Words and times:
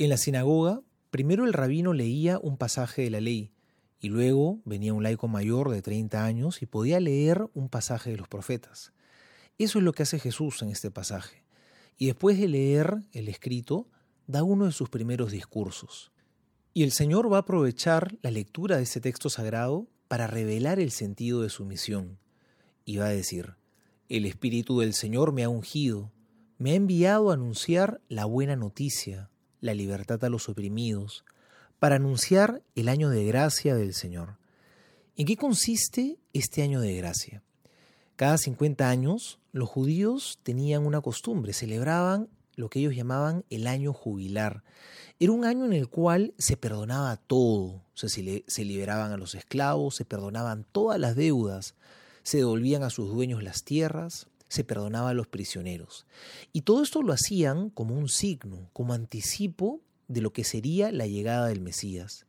En 0.00 0.10
la 0.10 0.16
sinagoga, 0.16 0.80
primero 1.10 1.44
el 1.44 1.52
rabino 1.52 1.92
leía 1.92 2.38
un 2.38 2.56
pasaje 2.56 3.02
de 3.02 3.10
la 3.10 3.20
ley 3.20 3.50
y 3.98 4.10
luego 4.10 4.60
venía 4.64 4.94
un 4.94 5.02
laico 5.02 5.26
mayor 5.26 5.70
de 5.70 5.82
30 5.82 6.24
años 6.24 6.62
y 6.62 6.66
podía 6.66 7.00
leer 7.00 7.50
un 7.52 7.68
pasaje 7.68 8.12
de 8.12 8.16
los 8.16 8.28
profetas. 8.28 8.92
Eso 9.58 9.78
es 9.80 9.84
lo 9.84 9.92
que 9.92 10.04
hace 10.04 10.20
Jesús 10.20 10.62
en 10.62 10.68
este 10.68 10.92
pasaje. 10.92 11.42
Y 11.96 12.06
después 12.06 12.38
de 12.38 12.46
leer 12.46 13.02
el 13.10 13.28
escrito, 13.28 13.88
da 14.28 14.44
uno 14.44 14.66
de 14.66 14.72
sus 14.72 14.88
primeros 14.88 15.32
discursos. 15.32 16.12
Y 16.74 16.84
el 16.84 16.92
Señor 16.92 17.32
va 17.32 17.38
a 17.38 17.40
aprovechar 17.40 18.16
la 18.22 18.30
lectura 18.30 18.76
de 18.76 18.84
este 18.84 19.00
texto 19.00 19.30
sagrado 19.30 19.88
para 20.06 20.28
revelar 20.28 20.78
el 20.78 20.92
sentido 20.92 21.42
de 21.42 21.48
su 21.48 21.64
misión. 21.64 22.20
Y 22.84 22.98
va 22.98 23.06
a 23.06 23.10
decir, 23.10 23.56
el 24.08 24.26
Espíritu 24.26 24.78
del 24.78 24.94
Señor 24.94 25.32
me 25.32 25.42
ha 25.42 25.48
ungido, 25.48 26.12
me 26.56 26.70
ha 26.70 26.74
enviado 26.76 27.32
a 27.32 27.34
anunciar 27.34 28.00
la 28.08 28.26
buena 28.26 28.54
noticia, 28.54 29.28
la 29.60 29.74
libertad 29.74 30.22
a 30.24 30.28
los 30.28 30.48
oprimidos, 30.48 31.24
para 31.78 31.96
anunciar 31.96 32.62
el 32.74 32.88
año 32.88 33.10
de 33.10 33.24
gracia 33.24 33.74
del 33.74 33.94
Señor. 33.94 34.36
¿En 35.16 35.26
qué 35.26 35.36
consiste 35.36 36.18
este 36.32 36.62
año 36.62 36.80
de 36.80 36.94
gracia? 36.96 37.42
Cada 38.16 38.38
50 38.38 38.88
años 38.88 39.38
los 39.52 39.68
judíos 39.68 40.38
tenían 40.42 40.84
una 40.84 41.00
costumbre, 41.00 41.52
celebraban 41.52 42.28
lo 42.56 42.68
que 42.68 42.80
ellos 42.80 42.96
llamaban 42.96 43.44
el 43.50 43.68
año 43.68 43.92
jubilar. 43.92 44.64
Era 45.20 45.32
un 45.32 45.44
año 45.44 45.64
en 45.64 45.72
el 45.72 45.88
cual 45.88 46.34
se 46.38 46.56
perdonaba 46.56 47.16
todo, 47.16 47.84
se, 47.94 48.08
se 48.08 48.64
liberaban 48.64 49.12
a 49.12 49.16
los 49.16 49.34
esclavos, 49.34 49.94
se 49.94 50.04
perdonaban 50.04 50.66
todas 50.70 50.98
las 50.98 51.14
deudas, 51.14 51.74
se 52.24 52.38
devolvían 52.38 52.82
a 52.82 52.90
sus 52.90 53.08
dueños 53.12 53.42
las 53.42 53.62
tierras, 53.62 54.26
se 54.48 54.64
perdonaba 54.64 55.10
a 55.10 55.14
los 55.14 55.28
prisioneros. 55.28 56.06
Y 56.52 56.62
todo 56.62 56.82
esto 56.82 57.02
lo 57.02 57.12
hacían 57.12 57.70
como 57.70 57.94
un 57.94 58.08
signo, 58.08 58.70
como 58.72 58.92
anticipo 58.92 59.80
de 60.08 60.20
lo 60.20 60.32
que 60.32 60.44
sería 60.44 60.90
la 60.90 61.06
llegada 61.06 61.46
del 61.46 61.60
Mesías. 61.60 62.26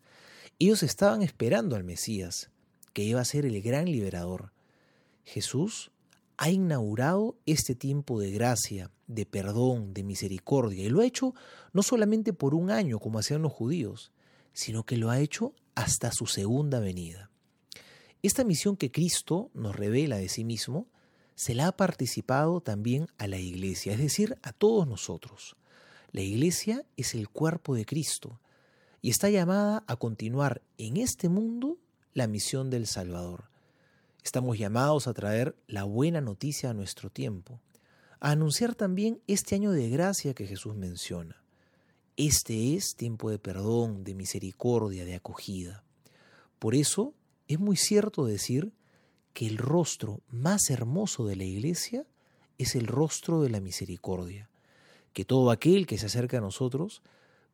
Ellos 0.59 0.83
estaban 0.83 1.21
esperando 1.21 1.75
al 1.75 1.83
Mesías, 1.83 2.51
que 2.93 3.03
iba 3.03 3.21
a 3.21 3.25
ser 3.25 3.45
el 3.45 3.61
gran 3.61 3.85
liberador. 3.85 4.51
Jesús 5.23 5.91
ha 6.37 6.49
inaugurado 6.49 7.37
este 7.45 7.75
tiempo 7.75 8.19
de 8.19 8.31
gracia, 8.31 8.91
de 9.07 9.25
perdón, 9.25 9.93
de 9.93 10.03
misericordia, 10.03 10.85
y 10.85 10.89
lo 10.89 11.01
ha 11.01 11.05
hecho 11.05 11.33
no 11.73 11.83
solamente 11.83 12.33
por 12.33 12.53
un 12.55 12.71
año 12.71 12.99
como 12.99 13.19
hacían 13.19 13.41
los 13.41 13.53
judíos, 13.53 14.11
sino 14.53 14.85
que 14.85 14.97
lo 14.97 15.09
ha 15.09 15.19
hecho 15.19 15.53
hasta 15.75 16.11
su 16.11 16.25
segunda 16.25 16.79
venida. 16.79 17.29
Esta 18.21 18.43
misión 18.43 18.75
que 18.75 18.91
Cristo 18.91 19.49
nos 19.53 19.75
revela 19.75 20.17
de 20.17 20.27
sí 20.27 20.43
mismo 20.43 20.87
se 21.39 21.55
la 21.55 21.67
ha 21.67 21.71
participado 21.71 22.59
también 22.59 23.07
a 23.17 23.25
la 23.25 23.37
iglesia, 23.37 23.93
es 23.93 23.99
decir, 23.99 24.37
a 24.41 24.51
todos 24.51 24.85
nosotros. 24.85 25.55
La 26.11 26.19
iglesia 26.19 26.83
es 26.97 27.15
el 27.15 27.29
cuerpo 27.29 27.75
de 27.75 27.85
Cristo 27.85 28.41
y 29.01 29.09
está 29.09 29.29
llamada 29.29 29.85
a 29.87 29.95
continuar 29.95 30.61
en 30.77 30.97
este 30.97 31.29
mundo 31.29 31.77
la 32.13 32.27
misión 32.27 32.69
del 32.69 32.87
Salvador. 32.87 33.45
Estamos 34.21 34.57
llamados 34.57 35.07
a 35.07 35.13
traer 35.13 35.55
la 35.65 35.85
buena 35.85 36.19
noticia 36.19 36.71
a 36.71 36.73
nuestro 36.73 37.09
tiempo, 37.09 37.61
a 38.19 38.31
anunciar 38.31 38.75
también 38.75 39.21
este 39.25 39.55
año 39.55 39.71
de 39.71 39.89
gracia 39.89 40.33
que 40.33 40.45
Jesús 40.45 40.75
menciona. 40.75 41.41
Este 42.17 42.75
es 42.75 42.95
tiempo 42.97 43.29
de 43.29 43.39
perdón, 43.39 44.03
de 44.03 44.13
misericordia, 44.13 45.05
de 45.05 45.15
acogida. 45.15 45.85
Por 46.59 46.75
eso 46.75 47.13
es 47.47 47.61
muy 47.61 47.77
cierto 47.77 48.25
decir 48.25 48.73
que 49.39 49.47
el 49.47 49.57
rostro 49.57 50.19
más 50.27 50.69
hermoso 50.69 51.25
de 51.25 51.37
la 51.37 51.45
iglesia 51.45 52.05
es 52.57 52.75
el 52.75 52.87
rostro 52.87 53.41
de 53.41 53.49
la 53.49 53.61
misericordia, 53.61 54.49
que 55.13 55.23
todo 55.23 55.49
aquel 55.49 55.87
que 55.87 55.97
se 55.97 56.07
acerca 56.07 56.39
a 56.39 56.41
nosotros 56.41 57.01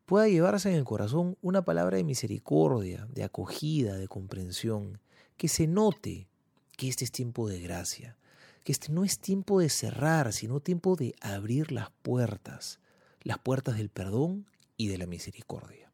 pueda 0.08 0.28
llevarse 0.28 0.72
en 0.72 0.78
el 0.78 0.84
corazón 0.84 1.38
una 1.44 1.64
palabra 1.64 1.98
de 1.98 2.04
misericordia, 2.04 3.08
de 3.14 3.24
acogida, 3.24 3.98
de 3.98 4.08
comprensión, 4.08 5.00
que 5.38 5.48
se 5.48 5.68
note 5.68 6.28
que 6.76 6.88
este 6.88 7.06
es 7.06 7.12
tiempo 7.12 7.48
de 7.48 7.60
gracia, 7.60 8.18
que 8.64 8.72
este 8.72 8.92
no 8.92 9.04
es 9.04 9.20
tiempo 9.20 9.60
de 9.60 9.70
cerrar, 9.70 10.34
sino 10.34 10.62
tiempo 10.62 10.96
de 10.96 11.14
abrir 11.22 11.72
las 11.72 11.92
puertas, 12.02 12.80
las 13.22 13.38
puertas 13.38 13.78
del 13.78 13.90
perdón 13.90 14.48
y 14.76 14.88
de 14.88 14.98
la 14.98 15.06
misericordia. 15.06 15.85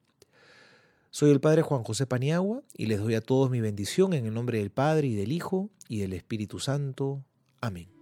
Soy 1.14 1.30
el 1.30 1.42
Padre 1.42 1.62
Juan 1.62 1.84
José 1.84 2.08
Paniagua 2.08 2.64
y 2.74 2.86
les 2.86 3.00
doy 3.02 3.16
a 3.16 3.22
todos 3.22 3.50
mi 3.52 3.60
bendición 3.60 4.14
en 4.14 4.26
el 4.26 4.34
nombre 4.34 4.60
del 4.60 4.72
Padre 4.72 5.08
y 5.08 5.16
del 5.16 5.34
Hijo 5.34 5.70
y 5.90 6.00
del 6.00 6.14
Espíritu 6.14 6.60
Santo. 6.60 7.26
Amén. 7.60 8.01